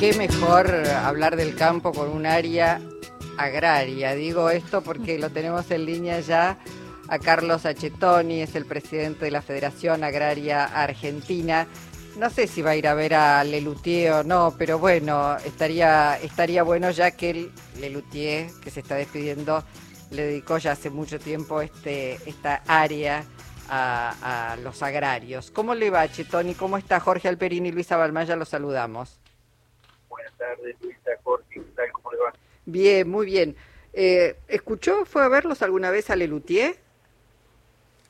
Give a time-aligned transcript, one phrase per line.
[0.00, 0.74] qué mejor
[1.04, 2.80] hablar del campo con un área
[3.36, 4.14] agraria.
[4.14, 6.58] Digo esto porque lo tenemos en línea ya
[7.08, 11.66] a Carlos Achetoni, es el presidente de la Federación Agraria Argentina.
[12.16, 16.16] No sé si va a ir a ver a Lelutier o no, pero bueno, estaría,
[16.22, 19.62] estaría bueno ya que el Lelutier, que se está despidiendo,
[20.12, 23.22] le dedicó ya hace mucho tiempo este, esta área
[23.68, 25.50] a, los agrarios.
[25.50, 26.54] ¿Cómo le va, Chetoni?
[26.54, 28.34] ¿Cómo está Jorge Alperini y Luisa Balmaya?
[28.34, 29.20] Los saludamos.
[30.60, 31.92] Tardes, Luisa, Jorge, ¿qué tal?
[31.92, 32.32] ¿Cómo le va?
[32.66, 33.56] Bien, muy bien.
[33.92, 36.76] Eh, ¿Escuchó, fue a verlos alguna vez a Lelutier?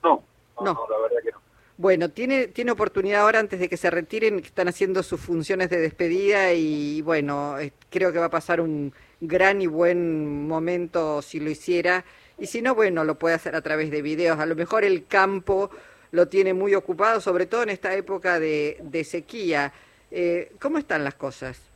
[0.02, 0.22] No,
[0.58, 1.40] no, no, la verdad que no.
[1.76, 5.70] Bueno, tiene, tiene oportunidad ahora antes de que se retiren, que están haciendo sus funciones
[5.70, 7.56] de despedida y bueno,
[7.88, 12.04] creo que va a pasar un gran y buen momento si lo hiciera
[12.38, 14.38] y si no, bueno, lo puede hacer a través de videos.
[14.38, 15.70] A lo mejor el campo
[16.10, 19.72] lo tiene muy ocupado, sobre todo en esta época de, sequía.
[20.10, 21.69] Eh, ¿Cómo están las cosas?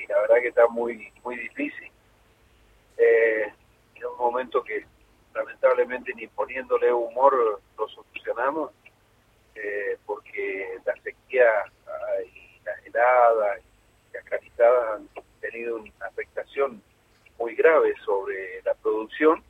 [0.00, 1.90] Sí, la verdad que está muy, muy difícil.
[2.96, 3.52] Eh,
[3.94, 4.86] en un momento que
[5.34, 8.70] lamentablemente ni poniéndole humor lo solucionamos,
[9.54, 11.48] eh, porque la sequía
[12.24, 15.08] y las heladas y las granizadas han
[15.40, 16.82] tenido una afectación
[17.38, 19.42] muy grave sobre la producción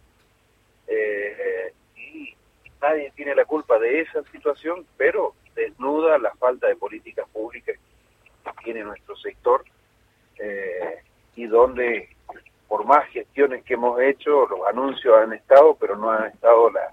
[0.88, 2.34] eh, y
[2.82, 7.76] nadie tiene la culpa de esa situación, pero desnuda la falta de políticas públicas
[8.44, 9.64] que tiene nuestro sector
[10.40, 11.02] eh,
[11.36, 12.08] y donde
[12.68, 16.92] por más gestiones que hemos hecho, los anuncios han estado, pero no han estado la,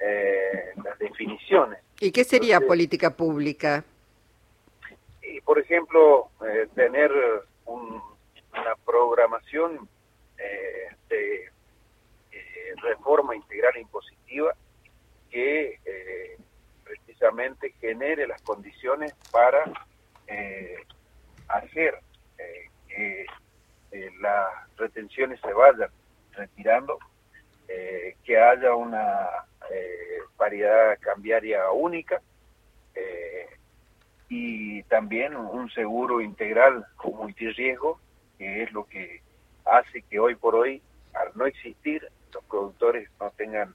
[0.00, 1.80] eh, las definiciones.
[2.00, 3.84] ¿Y qué sería política pública?
[5.22, 6.28] Y, por ejemplo,
[6.74, 7.10] tener
[7.64, 9.88] una programación
[11.08, 11.50] de
[12.76, 14.54] reforma integral impositiva
[15.30, 16.38] que eh,
[16.84, 19.64] precisamente genere las condiciones para
[20.26, 20.76] eh,
[21.48, 21.98] hacer
[22.38, 23.26] eh, que
[24.20, 25.90] las retenciones se vayan
[26.32, 26.98] retirando,
[28.24, 29.28] que haya una
[30.36, 32.20] paridad cambiaria única
[34.28, 38.00] y también un seguro integral con multirriesgo,
[38.38, 39.22] que es lo que
[39.64, 40.82] hace que hoy por hoy,
[41.14, 43.74] al no existir los productores no tengan,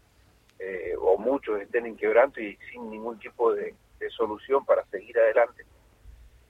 [0.59, 3.75] eh, o muchos estén en quebranto y sin ningún tipo de,
[4.09, 5.63] solución para seguir adelante.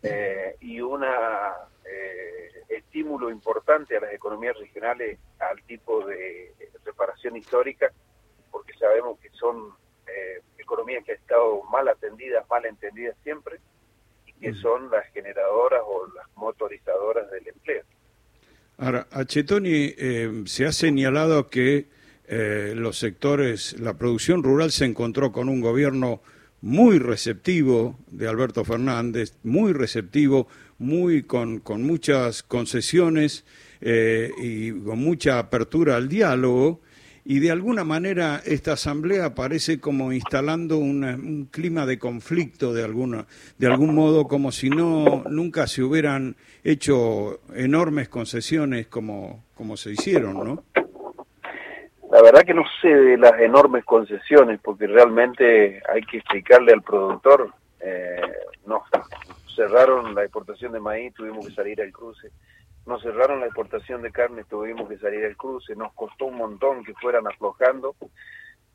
[0.03, 1.03] Eh, y un
[1.85, 6.53] eh, estímulo importante a las economías regionales al tipo de
[6.85, 7.91] reparación histórica,
[8.51, 9.73] porque sabemos que son
[10.57, 13.59] economías que han estado mal atendidas, mal entendidas siempre,
[14.25, 17.83] y que son las generadoras o las motorizadoras del empleo.
[18.77, 19.93] Ahora, a Chetoni
[20.45, 21.87] se ha señalado que
[22.33, 26.21] eh, los sectores, la producción rural se encontró con un gobierno
[26.61, 30.47] muy receptivo de Alberto Fernández, muy receptivo,
[30.81, 33.45] muy con, con muchas concesiones
[33.81, 36.81] eh, y con mucha apertura al diálogo.
[37.23, 43.27] Y de alguna manera esta asamblea parece como instalando un clima de conflicto de alguna,
[43.59, 49.91] de algún modo, como si no nunca se hubieran hecho enormes concesiones como, como se
[49.91, 50.63] hicieron, ¿no?
[52.11, 56.81] La verdad que no sé de las enormes concesiones, porque realmente hay que explicarle al
[56.81, 58.19] productor, eh,
[58.65, 58.81] nos
[59.55, 62.31] cerraron la exportación de maíz, tuvimos que salir al cruce,
[62.85, 66.83] nos cerraron la exportación de carne, tuvimos que salir al cruce, nos costó un montón
[66.83, 67.95] que fueran aflojando,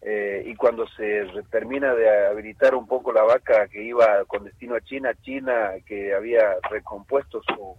[0.03, 4.77] eh, y cuando se termina de habilitar un poco la vaca que iba con destino
[4.77, 7.77] a China, China que había recompuesto su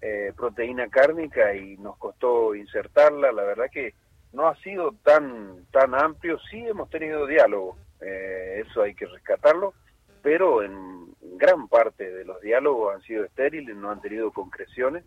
[0.00, 3.94] eh, proteína cárnica y nos costó insertarla, la verdad que
[4.32, 9.74] no ha sido tan, tan amplio, sí hemos tenido diálogo, eh, eso hay que rescatarlo,
[10.22, 15.04] pero en gran parte de los diálogos han sido estériles, no han tenido concreciones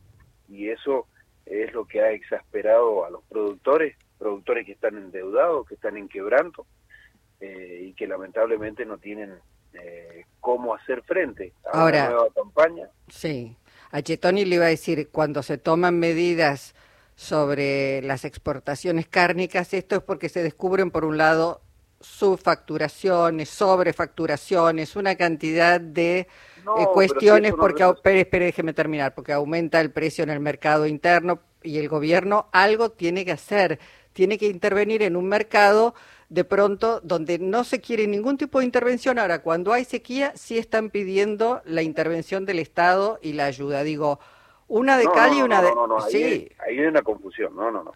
[0.47, 1.07] y eso
[1.45, 6.07] es lo que ha exasperado a los productores, productores que están endeudados, que están en
[6.07, 6.65] quebranto
[7.39, 9.33] eh, y que lamentablemente no tienen
[9.73, 12.89] eh, cómo hacer frente a Ahora, una nueva campaña.
[13.07, 13.55] Sí,
[13.91, 16.75] a Chetoni le iba a decir, cuando se toman medidas
[17.15, 21.61] sobre las exportaciones cárnicas, esto es porque se descubren, por un lado,
[22.01, 26.27] subfacturaciones, sobrefacturaciones, una cantidad de eh,
[26.93, 31.77] cuestiones, porque, espere, espere, déjeme terminar, porque aumenta el precio en el mercado interno y
[31.77, 33.79] el gobierno algo tiene que hacer,
[34.13, 35.93] tiene que intervenir en un mercado
[36.29, 39.19] de pronto donde no se quiere ningún tipo de intervención.
[39.19, 43.83] Ahora, cuando hay sequía, sí están pidiendo la intervención del Estado y la ayuda.
[43.83, 44.19] Digo,
[44.69, 45.69] una de cal y una de...
[45.69, 46.49] No, no, no, sí.
[46.59, 47.91] Ahí, hay una confusión, no, no, no.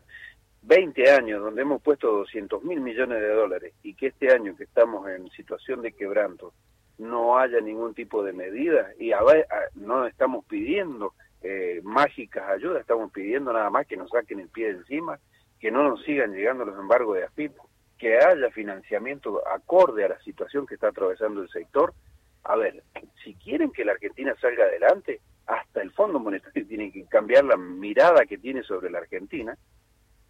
[0.65, 4.63] 20 años donde hemos puesto 200 mil millones de dólares y que este año que
[4.63, 6.53] estamos en situación de quebranto
[6.97, 9.19] no haya ningún tipo de medida y a,
[9.75, 11.13] no estamos pidiendo
[11.44, 15.19] eh, mágicas ayudas, estamos pidiendo nada más que nos saquen el pie de encima,
[15.59, 17.53] que no nos sigan llegando los embargos de AFIP,
[18.00, 21.94] que haya financiamiento acorde a la situación que está atravesando el sector.
[22.44, 22.83] A ver,
[23.23, 27.57] si quieren que la Argentina salga adelante, hasta el Fondo Monetario tiene que cambiar la
[27.57, 29.56] mirada que tiene sobre la Argentina,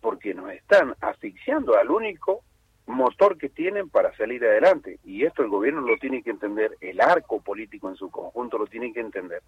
[0.05, 2.43] porque nos están asfixiando al único
[2.85, 4.99] motor que tienen para salir adelante.
[5.03, 8.67] Y esto el gobierno lo tiene que entender, el arco político en su conjunto lo
[8.67, 9.41] tiene que entender,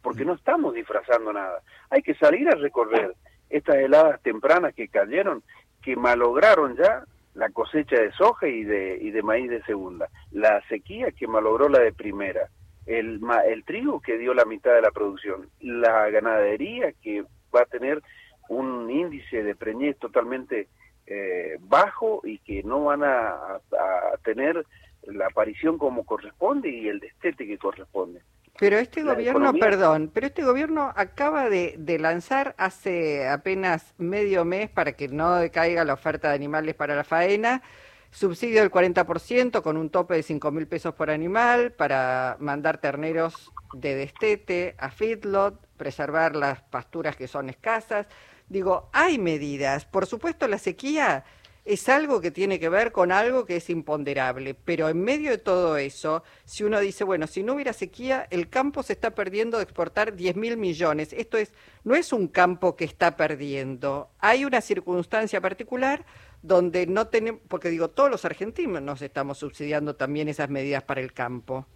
[0.00, 1.60] porque no estamos disfrazando nada.
[1.90, 3.14] Hay que salir a recorrer
[3.50, 5.42] estas heladas tempranas que cayeron,
[5.82, 7.04] que malograron ya
[7.34, 11.68] la cosecha de soja y de, y de maíz de segunda, la sequía que malogró
[11.68, 12.48] la de primera,
[12.86, 17.22] el, el trigo que dio la mitad de la producción, la ganadería que
[17.54, 18.02] va a tener
[18.50, 20.68] un índice de preñez totalmente
[21.06, 24.66] eh, bajo y que no van a, a, tener
[25.04, 28.20] la aparición como corresponde y el destete que corresponde.
[28.58, 34.68] Pero este gobierno, perdón, pero este gobierno acaba de, de, lanzar hace apenas medio mes
[34.68, 37.62] para que no decaiga la oferta de animales para la faena,
[38.10, 43.52] subsidio del 40% con un tope de 5 mil pesos por animal para mandar terneros
[43.72, 48.08] de destete a feedlot, preservar las pasturas que son escasas.
[48.50, 49.84] Digo, hay medidas.
[49.86, 51.24] Por supuesto, la sequía
[51.64, 55.38] es algo que tiene que ver con algo que es imponderable, pero en medio de
[55.38, 59.58] todo eso, si uno dice, bueno, si no hubiera sequía, el campo se está perdiendo
[59.58, 61.12] de exportar 10 mil millones.
[61.12, 61.54] Esto es,
[61.84, 66.04] no es un campo que está perdiendo, hay una circunstancia particular
[66.42, 71.02] donde no tenemos, porque digo, todos los argentinos nos estamos subsidiando también esas medidas para
[71.02, 71.66] el campo.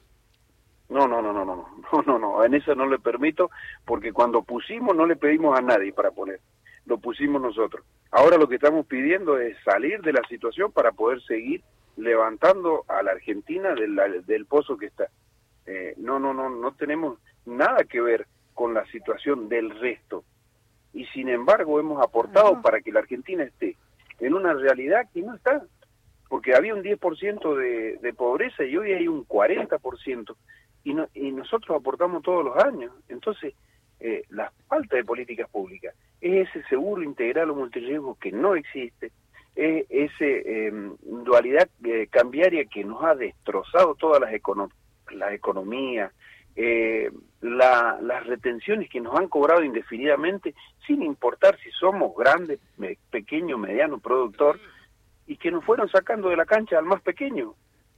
[0.89, 1.57] No, no, no, no, no,
[1.93, 3.51] no, no, no, en eso no le permito,
[3.85, 6.41] porque cuando pusimos no le pedimos a nadie para poner,
[6.87, 7.85] lo pusimos nosotros.
[8.11, 11.63] Ahora lo que estamos pidiendo es salir de la situación para poder seguir
[11.97, 15.09] levantando a la Argentina del, del pozo que está.
[15.67, 20.25] Eh, no, no, no, no tenemos nada que ver con la situación del resto.
[20.93, 23.77] Y sin embargo hemos aportado para que la Argentina esté
[24.21, 25.65] en una realidad que no está.
[26.29, 30.37] Porque había un 10% de, de pobreza y hoy hay un 40%.
[30.85, 32.93] Y, no, y nosotros aportamos todos los años.
[33.09, 33.55] Entonces,
[34.01, 35.95] eh, la falta de políticas públicas
[36.25, 39.13] es ese seguro integral o multirriesgo que no existe,
[39.55, 44.33] es esa em, dualidad eh, cambiaria que nos ha destrozado todas las,
[45.13, 46.13] las economías,
[46.57, 47.11] eh,
[47.43, 50.55] las retenciones que nos han cobrado indefinidamente,
[50.87, 52.59] sin importar si somos grandes,
[53.11, 54.59] pequeño, mediano productor,
[55.27, 57.55] y que nos fueron sacando de la cancha al más pequeño.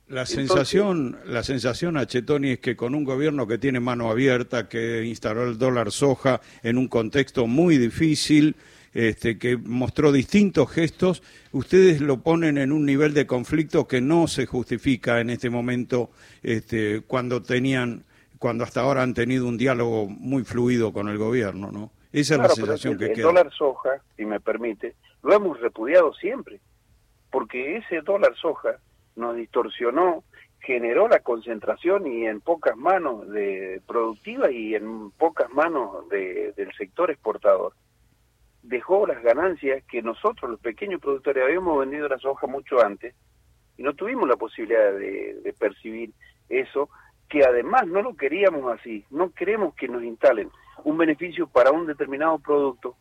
[0.08, 5.04] La sensación, la sensación, Achetoni, es que con un gobierno que tiene mano abierta, que
[5.04, 8.54] instaló el dólar soja en un contexto muy difícil,
[8.94, 14.28] este, que mostró distintos gestos, ustedes lo ponen en un nivel de conflicto que no
[14.28, 16.10] se justifica en este momento
[16.40, 18.04] este, cuando tenían,
[18.38, 21.90] cuando hasta ahora han tenido un diálogo muy fluido con el gobierno, ¿no?
[22.12, 23.28] Esa es la sensación que el queda.
[23.28, 24.94] El dólar soja, si me permite,
[25.24, 26.60] lo hemos repudiado siempre,
[27.32, 28.78] porque ese dólar soja
[29.16, 30.24] nos distorsionó,
[30.60, 36.72] generó la concentración y en pocas manos de productiva y en pocas manos de, del
[36.74, 37.72] sector exportador.
[38.62, 43.14] Dejó las ganancias que nosotros, los pequeños productores, habíamos vendido la soja mucho antes
[43.76, 46.10] y no tuvimos la posibilidad de, de percibir
[46.48, 46.88] eso,
[47.28, 50.50] que además no lo queríamos así, no queremos que nos instalen
[50.85, 52.96] un beneficio para un determinado producto,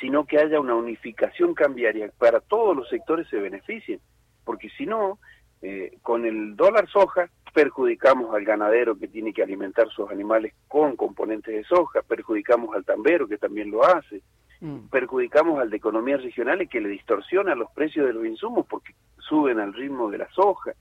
[0.00, 4.00] sino que haya una unificación cambiaria para todos los sectores se beneficien
[4.46, 5.18] porque si no,
[5.60, 10.94] eh, con el dólar soja perjudicamos al ganadero que tiene que alimentar sus animales con
[10.94, 14.22] componentes de soja, perjudicamos al tambero que también lo hace,
[14.60, 14.88] mm.
[14.88, 19.58] perjudicamos al de economías regionales que le distorsiona los precios de los insumos porque suben
[19.58, 20.72] al ritmo de la soja.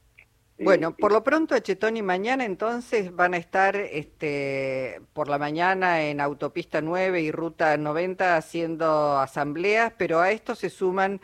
[0.59, 5.37] Bueno, eh, por lo pronto, Chetón y mañana entonces van a estar este, por la
[5.37, 11.19] mañana en Autopista 9 y Ruta 90 haciendo asambleas, pero a esto se suman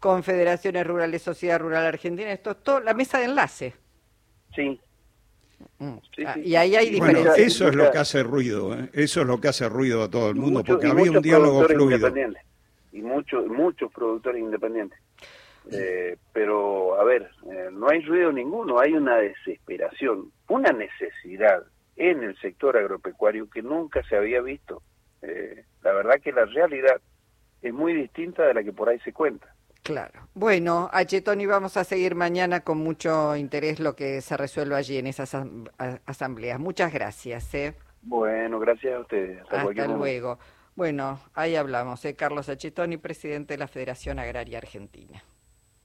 [0.00, 3.74] confederaciones rurales, Sociedad Rural Argentina, esto es todo la mesa de enlace.
[4.56, 4.80] Sí.
[5.78, 5.98] Mm.
[6.26, 7.38] Ah, y ahí hay diferencias.
[7.38, 8.88] eso es lo que hace ruido, ¿eh?
[8.94, 12.12] eso es lo que hace ruido a todo el mundo, porque había un diálogo fluido.
[12.92, 14.98] Y muchos, muchos productores independientes.
[15.70, 21.62] Eh, pero, a ver, eh, no hay ruido ninguno, hay una desesperación, una necesidad
[21.96, 24.82] en el sector agropecuario que nunca se había visto.
[25.20, 27.00] la verdad que la realidad
[27.60, 29.54] es muy distinta de la que por ahí se cuenta.
[29.82, 30.28] Claro.
[30.34, 30.90] Bueno,
[31.24, 35.36] Tony, vamos a seguir mañana con mucho interés lo que se resuelva allí en esas
[36.06, 36.60] asambleas.
[36.60, 37.54] Muchas gracias.
[37.54, 37.74] ¿eh?
[38.02, 39.42] Bueno, gracias a ustedes.
[39.50, 40.38] Hasta, luego.
[40.76, 42.04] Bueno, ahí hablamos.
[42.04, 42.14] ¿eh?
[42.14, 45.22] Carlos Achetoni, presidente de la Federación Agraria Argentina.